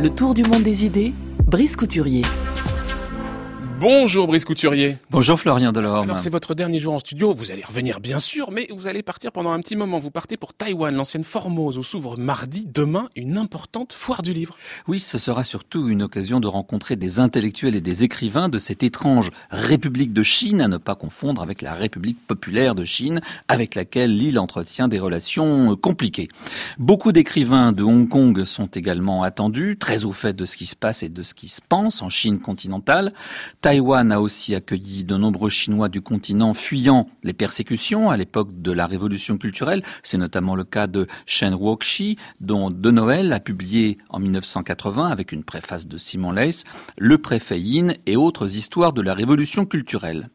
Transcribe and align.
Le 0.00 0.08
tour 0.08 0.32
du 0.32 0.44
monde 0.44 0.62
des 0.62 0.86
idées, 0.86 1.12
Brice 1.44 1.76
Couturier. 1.76 2.22
Bonjour 3.80 4.26
Brice 4.26 4.44
Couturier. 4.44 4.98
Bonjour 5.08 5.40
Florian 5.40 5.72
Delorme. 5.72 6.10
Alors 6.10 6.18
c'est 6.18 6.28
votre 6.28 6.54
dernier 6.54 6.78
jour 6.78 6.92
en 6.92 6.98
studio, 6.98 7.32
vous 7.32 7.50
allez 7.50 7.62
revenir 7.62 7.98
bien 7.98 8.18
sûr, 8.18 8.50
mais 8.50 8.68
vous 8.70 8.86
allez 8.86 9.02
partir 9.02 9.32
pendant 9.32 9.52
un 9.52 9.60
petit 9.60 9.74
moment. 9.74 9.98
Vous 9.98 10.10
partez 10.10 10.36
pour 10.36 10.52
Taïwan, 10.52 10.94
l'ancienne 10.94 11.24
Formose, 11.24 11.78
où 11.78 11.82
s'ouvre 11.82 12.18
mardi, 12.18 12.66
demain, 12.66 13.08
une 13.16 13.38
importante 13.38 13.94
foire 13.94 14.20
du 14.20 14.34
livre. 14.34 14.58
Oui, 14.86 15.00
ce 15.00 15.16
sera 15.16 15.44
surtout 15.44 15.88
une 15.88 16.02
occasion 16.02 16.40
de 16.40 16.46
rencontrer 16.46 16.96
des 16.96 17.20
intellectuels 17.20 17.74
et 17.74 17.80
des 17.80 18.04
écrivains 18.04 18.50
de 18.50 18.58
cette 18.58 18.82
étrange 18.82 19.30
République 19.48 20.12
de 20.12 20.24
Chine, 20.24 20.60
à 20.60 20.68
ne 20.68 20.76
pas 20.76 20.94
confondre 20.94 21.40
avec 21.40 21.62
la 21.62 21.72
République 21.72 22.18
populaire 22.26 22.74
de 22.74 22.84
Chine, 22.84 23.22
avec 23.48 23.76
laquelle 23.76 24.14
l'île 24.14 24.38
entretient 24.38 24.88
des 24.88 24.98
relations 24.98 25.74
compliquées. 25.76 26.28
Beaucoup 26.78 27.12
d'écrivains 27.12 27.72
de 27.72 27.82
Hong 27.82 28.10
Kong 28.10 28.44
sont 28.44 28.66
également 28.66 29.22
attendus, 29.22 29.78
très 29.80 30.04
au 30.04 30.12
fait 30.12 30.36
de 30.36 30.44
ce 30.44 30.58
qui 30.58 30.66
se 30.66 30.76
passe 30.76 31.02
et 31.02 31.08
de 31.08 31.22
ce 31.22 31.32
qui 31.32 31.48
se 31.48 31.62
pense 31.66 32.02
en 32.02 32.10
Chine 32.10 32.40
continentale. 32.40 33.14
Taïwan 33.62 33.69
a 33.70 34.20
aussi 34.20 34.56
accueilli 34.56 35.04
de 35.04 35.16
nombreux 35.16 35.48
Chinois 35.48 35.88
du 35.88 36.00
continent 36.00 36.54
fuyant 36.54 37.06
les 37.22 37.32
persécutions 37.32 38.10
à 38.10 38.16
l'époque 38.16 38.60
de 38.60 38.72
la 38.72 38.86
révolution 38.86 39.38
culturelle. 39.38 39.84
C'est 40.02 40.18
notamment 40.18 40.56
le 40.56 40.64
cas 40.64 40.88
de 40.88 41.06
Shen 41.24 41.54
Wuoxi, 41.54 42.16
dont 42.40 42.70
De 42.70 42.90
Noël 42.90 43.32
a 43.32 43.38
publié 43.38 43.98
en 44.08 44.18
1980 44.18 45.06
avec 45.08 45.30
une 45.30 45.44
préface 45.44 45.86
de 45.86 45.98
Simon 45.98 46.32
Leys, 46.32 46.64
Le 46.98 47.18
préfet 47.18 47.60
Yin 47.60 47.94
et 48.06 48.16
autres 48.16 48.56
histoires 48.56 48.92
de 48.92 49.02
la 49.02 49.14
révolution 49.14 49.64
culturelle. 49.66 50.30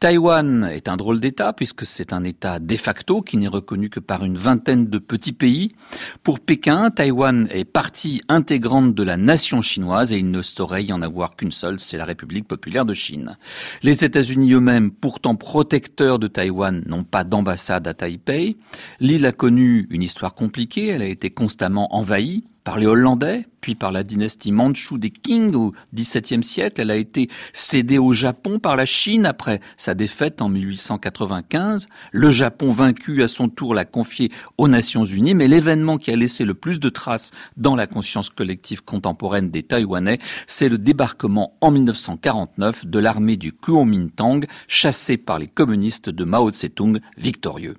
Taïwan 0.00 0.68
est 0.72 0.88
un 0.88 0.96
drôle 0.96 1.20
d'État 1.20 1.52
puisque 1.52 1.86
c'est 1.86 2.12
un 2.12 2.24
État 2.24 2.58
de 2.58 2.76
facto 2.76 3.22
qui 3.22 3.36
n'est 3.36 3.48
reconnu 3.48 3.90
que 3.90 4.00
par 4.00 4.24
une 4.24 4.36
vingtaine 4.36 4.86
de 4.86 4.98
petits 4.98 5.32
pays. 5.32 5.74
Pour 6.22 6.40
Pékin, 6.40 6.90
Taïwan 6.90 7.48
est 7.50 7.64
partie 7.64 8.20
intégrante 8.28 8.94
de 8.94 9.02
la 9.02 9.16
nation 9.16 9.60
chinoise 9.60 10.12
et 10.12 10.18
il 10.18 10.30
ne 10.30 10.42
saurait 10.42 10.84
y 10.84 10.92
en 10.92 11.02
avoir 11.02 11.36
qu'une 11.36 11.52
seule, 11.52 11.80
c'est 11.80 11.96
la 11.96 12.04
République 12.04 12.48
populaire 12.48 12.84
de 12.84 12.94
Chine. 12.94 13.36
Les 13.82 14.04
États-Unis 14.04 14.52
eux-mêmes, 14.52 14.90
pourtant 14.90 15.36
protecteurs 15.36 16.18
de 16.18 16.26
Taïwan, 16.26 16.82
n'ont 16.86 17.04
pas 17.04 17.24
d'ambassade 17.24 17.86
à 17.86 17.94
Taipei. 17.94 18.56
L'île 19.00 19.26
a 19.26 19.32
connu 19.32 19.86
une 19.90 20.02
histoire 20.02 20.34
compliquée, 20.34 20.88
elle 20.88 21.02
a 21.02 21.06
été 21.06 21.30
constamment 21.30 21.94
envahie 21.94 22.44
par 22.64 22.78
les 22.78 22.86
Hollandais, 22.86 23.46
puis 23.60 23.74
par 23.74 23.92
la 23.92 24.02
dynastie 24.02 24.52
Manchu 24.52 24.98
des 24.98 25.10
Qing 25.10 25.54
au 25.54 25.72
XVIIe 25.94 26.42
siècle. 26.44 26.80
Elle 26.80 26.90
a 26.90 26.96
été 26.96 27.28
cédée 27.52 27.98
au 27.98 28.12
Japon 28.12 28.58
par 28.58 28.76
la 28.76 28.84
Chine 28.84 29.24
après 29.26 29.60
sa 29.76 29.94
défaite 29.94 30.42
en 30.42 30.48
1895. 30.48 31.86
Le 32.12 32.30
Japon 32.30 32.70
vaincu 32.70 33.22
à 33.22 33.28
son 33.28 33.48
tour 33.48 33.74
l'a 33.74 33.84
confiée 33.84 34.30
aux 34.58 34.68
Nations 34.68 35.04
Unies, 35.04 35.34
mais 35.34 35.48
l'événement 35.48 35.98
qui 35.98 36.10
a 36.10 36.16
laissé 36.16 36.44
le 36.44 36.54
plus 36.54 36.80
de 36.80 36.88
traces 36.88 37.30
dans 37.56 37.76
la 37.76 37.86
conscience 37.86 38.30
collective 38.30 38.82
contemporaine 38.82 39.50
des 39.50 39.62
Taïwanais, 39.62 40.18
c'est 40.46 40.68
le 40.68 40.78
débarquement 40.78 41.54
en 41.60 41.70
1949 41.70 42.86
de 42.86 42.98
l'armée 42.98 43.36
du 43.36 43.52
Kuomintang, 43.52 44.46
chassée 44.68 45.16
par 45.16 45.38
les 45.38 45.46
communistes 45.46 46.10
de 46.10 46.24
Mao 46.24 46.50
Tse-tung 46.50 47.00
victorieux. 47.16 47.76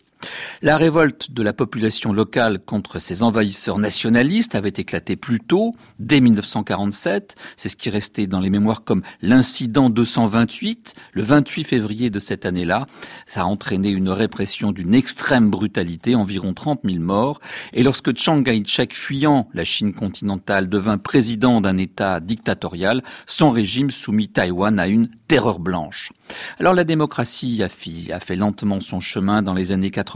La 0.61 0.77
révolte 0.77 1.31
de 1.31 1.43
la 1.43 1.51
population 1.51 2.13
locale 2.13 2.59
contre 2.59 2.97
ces 2.97 3.21
envahisseurs 3.21 3.79
nationalistes 3.79 4.55
avait 4.55 4.69
éclaté 4.69 5.17
plus 5.17 5.41
tôt, 5.41 5.73
dès 5.99 6.21
1947. 6.21 7.35
C'est 7.57 7.67
ce 7.67 7.75
qui 7.75 7.89
restait 7.89 8.27
dans 8.27 8.39
les 8.39 8.49
mémoires 8.49 8.85
comme 8.85 9.01
l'incident 9.21 9.89
228, 9.89 10.93
le 11.11 11.21
28 11.23 11.63
février 11.65 12.09
de 12.09 12.19
cette 12.19 12.45
année-là. 12.45 12.85
Ça 13.27 13.41
a 13.41 13.45
entraîné 13.45 13.89
une 13.89 14.07
répression 14.07 14.71
d'une 14.71 14.93
extrême 14.93 15.49
brutalité, 15.49 16.15
environ 16.15 16.53
30 16.53 16.81
000 16.85 16.99
morts. 16.99 17.41
Et 17.73 17.83
lorsque 17.83 18.17
Chiang 18.17 18.41
Kai-shek, 18.41 18.93
fuyant 18.95 19.49
la 19.53 19.65
Chine 19.65 19.93
continentale, 19.93 20.69
devint 20.69 20.97
président 20.97 21.59
d'un 21.59 21.77
État 21.77 22.21
dictatorial, 22.21 23.03
son 23.27 23.51
régime 23.51 23.91
soumit 23.91 24.29
Taïwan 24.29 24.79
à 24.79 24.87
une 24.87 25.09
terreur 25.27 25.59
blanche. 25.59 26.13
Alors 26.59 26.73
la 26.73 26.85
démocratie 26.85 27.61
a 27.63 27.67
fait, 27.67 28.35
lentement 28.37 28.79
son 28.79 29.01
chemin 29.01 29.41
dans 29.41 29.53
les 29.53 29.73
années 29.73 29.91
80 29.91 30.12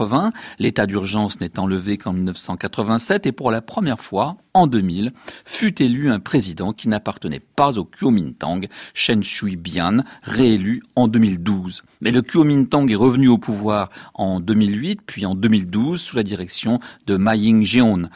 l'état 0.58 0.86
d'urgence 0.86 1.40
n'est 1.40 1.58
enlevé 1.58 1.98
qu'en 1.98 2.12
1987 2.12 3.26
et 3.26 3.32
pour 3.32 3.50
la 3.50 3.60
première 3.60 4.00
fois, 4.00 4.36
en 4.54 4.66
2000, 4.66 5.12
fut 5.44 5.82
élu 5.82 6.10
un 6.10 6.20
président 6.20 6.72
qui 6.72 6.88
n'appartenait 6.88 7.40
pas 7.40 7.78
au 7.78 7.84
Kuomintang, 7.84 8.66
Chen 8.94 9.22
Shui-bian, 9.22 10.02
réélu 10.22 10.82
en 10.96 11.08
2012. 11.08 11.82
Mais 12.00 12.10
le 12.10 12.22
Kuomintang 12.22 12.90
est 12.90 12.96
revenu 12.96 13.28
au 13.28 13.38
pouvoir 13.38 13.90
en 14.14 14.40
2008 14.40 15.00
puis 15.06 15.26
en 15.26 15.34
2012 15.34 16.00
sous 16.00 16.16
la 16.16 16.22
direction 16.22 16.80
de 17.06 17.16
Ma 17.16 17.36
Ying-jeon. 17.36 18.08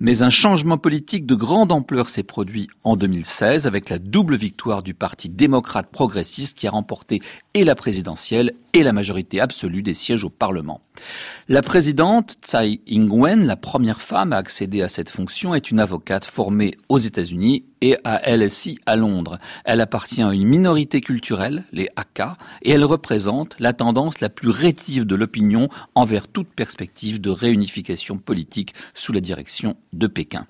Mais 0.00 0.22
un 0.22 0.30
changement 0.30 0.78
politique 0.78 1.26
de 1.26 1.34
grande 1.34 1.72
ampleur 1.72 2.10
s'est 2.10 2.22
produit 2.22 2.68
en 2.84 2.96
2016 2.96 3.66
avec 3.66 3.90
la 3.90 3.98
double 3.98 4.36
victoire 4.36 4.82
du 4.82 4.94
Parti 4.94 5.28
démocrate 5.28 5.90
progressiste 5.90 6.56
qui 6.56 6.66
a 6.66 6.70
remporté 6.70 7.20
et 7.54 7.64
la 7.64 7.74
présidentielle 7.74 8.52
et 8.72 8.82
la 8.82 8.92
majorité 8.92 9.40
absolue 9.40 9.82
des 9.82 9.94
sièges 9.94 10.24
au 10.24 10.30
Parlement. 10.30 10.80
La 11.48 11.62
présidente 11.62 12.36
Tsai 12.42 12.80
Ing-wen, 12.86 13.46
la 13.46 13.56
première 13.56 14.00
femme 14.00 14.32
à 14.32 14.36
accéder 14.36 14.82
à 14.82 14.88
cette 14.88 15.10
fonction, 15.10 15.54
est 15.54 15.70
une 15.70 15.80
avocate 15.80 16.24
formée 16.24 16.76
aux 16.88 16.98
États-Unis 16.98 17.64
et 17.80 17.96
à 18.04 18.36
LSI 18.36 18.78
à 18.86 18.96
Londres. 18.96 19.38
Elle 19.64 19.80
appartient 19.80 20.22
à 20.22 20.32
une 20.32 20.46
minorité 20.46 21.00
culturelle, 21.00 21.64
les 21.72 21.88
Hakka, 21.96 22.36
et 22.62 22.70
elle 22.72 22.84
représente 22.84 23.56
la 23.58 23.72
tendance 23.72 24.20
la 24.20 24.28
plus 24.28 24.50
rétive 24.50 25.06
de 25.06 25.14
l'opinion 25.14 25.68
envers 25.94 26.28
toute 26.28 26.48
perspective 26.48 27.20
de 27.20 27.30
réunification 27.30 28.18
politique 28.18 28.74
sous 28.94 29.12
la 29.12 29.20
direction 29.20 29.76
de 29.92 30.06
Pékin. 30.06 30.46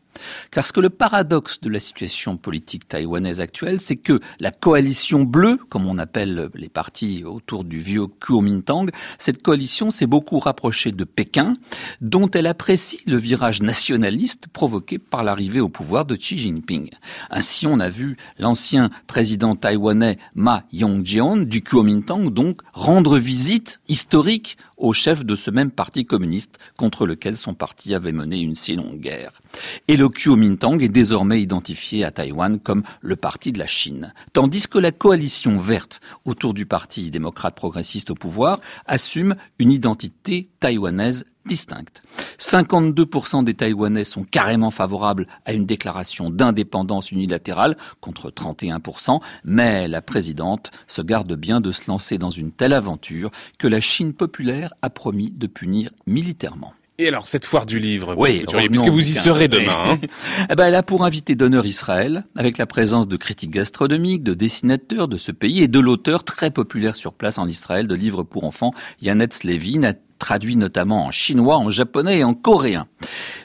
Car 0.51 0.67
ce 0.67 0.73
que 0.73 0.81
le 0.81 0.91
paradoxe 0.91 1.61
de 1.61 1.69
la 1.69 1.81
situation 1.81 2.37
politique 2.37 2.89
taïwanaise 2.89 3.41
actuelle, 3.41 3.81
c'est 3.81 3.97
que 3.97 4.21
la 4.41 4.51
coalition 4.51 5.23
bleue, 5.23 5.59
comme 5.69 5.87
on 5.87 5.99
appelle 5.99 6.51
les 6.55 6.69
partis 6.69 7.25
autour 7.25 7.65
du 7.65 7.79
vieux 7.79 8.07
Kuomintang, 8.07 8.91
cette 9.19 9.43
coalition 9.43 9.91
s'est 9.91 10.07
beaucoup 10.07 10.39
rapprochée 10.39 10.93
de 10.93 11.05
Pékin, 11.05 11.55
dont 12.01 12.31
elle 12.31 12.47
apprécie 12.47 13.01
le 13.07 13.17
virage 13.17 13.63
nationaliste 13.63 14.49
provoqué 14.49 14.99
par 14.99 15.23
l'arrivée 15.23 15.61
au 15.61 15.69
pouvoir 15.69 16.05
de 16.05 16.17
Xi 16.17 16.39
Jinping. 16.39 16.91
Ainsi, 17.31 17.67
on 17.67 17.81
a 17.81 17.89
vu 17.89 18.17
l'ancien 18.39 18.91
président 19.07 19.57
taïwanais 19.57 20.19
Ma 20.35 20.65
Yong-jeon 20.73 21.37
du 21.39 21.63
Kuomintang 21.63 22.31
donc 22.31 22.61
rendre 22.73 23.19
visite 23.19 23.81
historique 23.89 24.57
au 24.77 24.93
chef 24.93 25.25
de 25.25 25.35
ce 25.35 25.51
même 25.51 25.71
parti 25.71 26.05
communiste 26.05 26.59
contre 26.77 27.07
lequel 27.07 27.37
son 27.37 27.55
parti 27.55 27.95
avait 27.95 28.13
mené 28.13 28.39
une 28.39 28.55
si 28.55 28.77
longue 28.77 29.01
guerre. 29.01 29.41
Et 29.89 29.97
le 29.97 30.09
Kuomintang 30.09 30.81
est 30.81 30.89
désormais 30.89 31.43
identifié 31.43 32.05
à 32.05 32.11
Taïwan 32.11 32.61
comme 32.61 32.83
le 33.01 33.17
parti 33.17 33.53
de 33.53 33.59
la 33.59 33.67
Chine, 33.67 34.15
tandis 34.33 34.69
que 34.69 34.79
la 34.79 34.93
coalition 34.93 35.59
verte 35.59 36.01
autour 36.25 36.55
du 36.55 36.67
parti 36.67 37.11
démocrate 37.11 37.57
progressiste 37.57 38.11
au 38.11 38.15
pouvoir 38.15 38.61
assume 38.87 39.35
une 39.59 39.73
identité 39.73 40.49
taïwanaise 40.61 41.25
distincte. 41.49 42.03
52% 42.39 43.43
des 43.43 43.55
Taïwanais 43.55 44.05
sont 44.05 44.23
carrément 44.23 44.71
favorables 44.71 45.27
à 45.45 45.53
une 45.53 45.67
déclaration 45.67 46.31
d'indépendance 46.31 47.11
unilatérale 47.11 47.77
contre 48.01 48.31
31%, 48.31 49.21
mais 49.45 49.89
la 49.89 50.03
présidente 50.03 50.71
se 50.87 51.03
garde 51.03 51.35
bien 51.35 51.61
de 51.61 51.73
se 51.73 51.91
lancer 51.91 52.19
dans 52.19 52.31
une 52.31 52.53
telle 52.53 52.73
aventure 52.73 53.33
que 53.59 53.67
la 53.67 53.81
Chine 53.81 54.13
populaire 54.13 54.73
a 54.83 54.91
promis 54.91 55.33
de 55.33 55.49
punir 55.49 55.91
militairement. 56.07 56.75
Et 57.01 57.07
alors, 57.07 57.27
cette 57.27 57.47
foire 57.47 57.65
du 57.65 57.79
livre, 57.79 58.17
oui, 58.19 58.45
puisque 58.69 58.89
vous 58.89 59.09
y 59.09 59.13
serez 59.13 59.47
demain. 59.47 59.93
Hein. 59.93 60.01
eh 60.51 60.57
ben, 60.57 60.67
elle 60.67 60.75
a 60.75 60.83
pour 60.83 61.05
invité 61.05 61.37
d'honneur 61.37 61.65
Israël, 61.65 62.25
avec 62.35 62.59
la 62.59 62.67
présence 62.67 63.07
de 63.07 63.17
critiques 63.17 63.53
gastronomiques, 63.53 64.25
de 64.25 64.35
dessinateurs 64.35 65.07
de 65.07 65.17
ce 65.17 65.31
pays 65.31 65.63
et 65.63 65.69
de 65.69 65.79
l'auteur 65.79 66.25
très 66.25 66.51
populaire 66.51 66.97
sur 66.97 67.13
place 67.13 67.39
en 67.39 67.47
Israël 67.47 67.87
de 67.87 67.95
livres 67.95 68.25
pour 68.25 68.43
enfants, 68.43 68.75
Yannetz 69.01 69.45
Levin, 69.45 69.93
traduit 70.19 70.57
notamment 70.57 71.07
en 71.07 71.11
chinois, 71.11 71.57
en 71.57 71.71
japonais 71.71 72.19
et 72.19 72.25
en 72.25 72.35
coréen. 72.35 72.87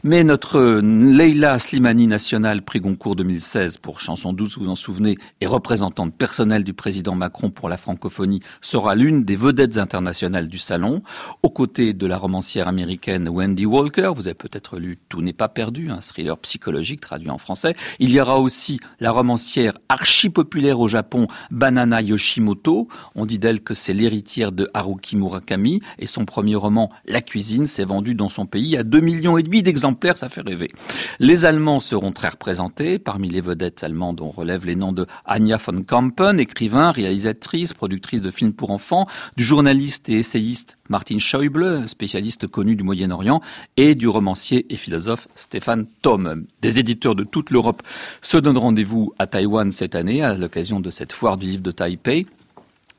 Mais 0.04 0.24
notre 0.24 0.82
Leila 0.82 1.60
Slimani 1.60 2.08
nationale, 2.08 2.62
prix 2.62 2.82
Goncourt 2.82 3.16
2016 3.16 3.78
pour 3.78 4.00
chanson 4.00 4.34
douce, 4.34 4.58
vous 4.58 4.66
vous 4.66 4.70
en 4.70 4.76
souvenez, 4.76 5.16
et 5.42 5.48
représentante 5.48 6.14
personnelle 6.14 6.64
du 6.64 6.74
président 6.74 7.16
Macron 7.16 7.52
pour 7.52 7.70
la 7.70 7.78
francophonie, 7.78 8.42
sera 8.62 8.96
l'une 8.96 9.24
des 9.24 9.36
vedettes 9.36 9.78
internationales 9.78 10.50
du 10.50 10.58
salon, 10.58 11.02
aux 11.42 11.50
côtés 11.50 11.94
de 11.94 12.08
la 12.08 12.18
romancière 12.18 12.68
américaine 12.68 13.30
Wendy 13.30 13.66
Walker. 13.66 14.12
Vous 14.16 14.28
avez 14.28 14.34
peut-être 14.34 14.78
lu 14.78 15.00
Tout 15.10 15.22
n'est 15.22 15.34
pas 15.34 15.48
perdu, 15.48 15.90
un 15.90 16.02
thriller 16.02 16.38
psychologique 16.40 17.02
traduit 17.02 17.30
en 17.30 17.38
français. 17.38 17.76
Il 18.00 18.12
y 18.12 18.20
aura 18.20 18.40
aussi 18.40 18.80
la 19.00 19.12
romancière 19.12 19.78
archi 19.90 20.30
populaire 20.30 20.80
au 20.80 20.88
Japon, 20.88 21.28
Banana 21.52 22.02
Yoshimoto. 22.02 22.88
On 23.16 23.26
dit 23.26 23.40
d'elle 23.40 23.62
que 23.62 23.74
c'est 23.74 23.94
l'héritière 23.94 24.52
de 24.52 24.70
Haruki 24.74 25.16
Murakami 25.16 25.82
et 26.00 26.08
son 26.08 26.26
premier 26.26 26.56
roman 26.64 26.90
La 27.06 27.22
cuisine 27.22 27.68
s'est 27.68 27.86
vendu 27.86 28.16
dans 28.16 28.30
son 28.30 28.48
pays 28.48 28.76
à 28.76 28.84
2 28.84 29.00
millions 29.00 29.38
et 29.38 29.44
demi 29.44 29.62
d'exemplaires 29.62 29.84
exemplaires, 29.84 30.18
ça 30.18 30.30
fait 30.30 30.42
rêver. 30.42 30.72
Les 31.20 31.44
Allemands 31.44 31.82
seront 31.82 32.14
très 32.14 32.30
représentés. 32.30 33.00
Parmi 33.00 33.28
les 33.30 33.42
vedettes 33.42 33.84
allemandes, 33.84 34.22
on 34.22 34.30
relève 34.30 34.66
les 34.66 34.76
noms 34.76 34.94
de 34.94 35.06
Anja 35.26 35.58
von 35.58 35.84
Kampen, 35.84 36.40
écrivain, 36.40 36.92
réalisatrice, 36.92 37.74
productrice 37.74 38.22
de 38.22 38.32
films 38.32 38.54
pour 38.54 38.72
enfants, 38.72 39.08
du 39.36 39.44
journaliste 39.44 40.08
et 40.08 40.20
essayiste 40.20 40.78
Martin 40.88 41.18
Schäuble, 41.18 41.86
spécialiste 41.90 42.48
connu 42.48 42.78
du 42.78 42.84
Moyen-Orient, 42.84 43.42
et 43.76 43.94
du 43.94 44.08
romancier 44.08 44.66
et 44.70 44.78
philosophe 44.78 45.28
Stéphane 45.36 45.86
Thom. 46.02 46.46
Des 46.62 46.80
éditeurs 46.80 47.16
de 47.16 47.26
toute 47.26 47.52
l'Europe 47.52 47.84
se 48.22 48.38
donnent 48.38 48.58
rendez-vous 48.58 49.14
à 49.20 49.28
Taïwan 49.28 49.70
cette 49.72 49.96
année 49.96 50.24
à 50.24 50.36
l'occasion 50.36 50.80
de 50.80 50.90
cette 50.90 51.12
foire 51.12 51.38
du 51.38 51.48
livre 51.48 51.64
de 51.64 51.72
Taipei. 51.72 52.26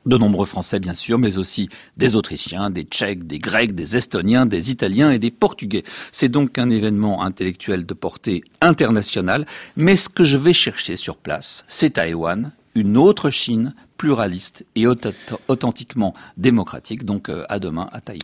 De 0.05 0.17
nombreux 0.17 0.45
Français, 0.45 0.79
bien 0.79 0.93
sûr, 0.93 1.17
mais 1.17 1.39
aussi 1.39 1.67
des 1.97 2.15
Autrichiens, 2.15 2.69
des 2.69 2.83
Tchèques, 2.83 3.25
des 3.25 3.39
Grecs, 3.39 3.73
des 3.73 3.97
Estoniens, 3.97 4.45
des 4.45 4.69
Italiens 4.69 5.09
et 5.09 5.17
des 5.17 5.31
Portugais. 5.31 5.83
C'est 6.11 6.29
donc 6.29 6.59
un 6.59 6.69
événement 6.69 7.23
intellectuel 7.23 7.87
de 7.87 7.93
portée 7.95 8.41
internationale. 8.61 9.47
Mais 9.75 9.95
ce 9.95 10.09
que 10.09 10.23
je 10.23 10.37
vais 10.37 10.53
chercher 10.53 10.95
sur 10.95 11.17
place, 11.17 11.65
c'est 11.67 11.91
Taïwan, 11.91 12.51
une 12.75 12.97
autre 12.97 13.31
Chine 13.31 13.73
pluraliste 13.97 14.65
et 14.75 14.85
authentiquement 15.47 16.13
démocratique. 16.37 17.03
Donc 17.03 17.29
euh, 17.29 17.45
à 17.49 17.57
demain 17.59 17.89
à 17.91 17.99
Taïwan. 17.99 18.13